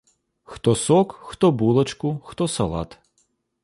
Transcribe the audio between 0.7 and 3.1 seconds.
сок, хто булачку, хто салат.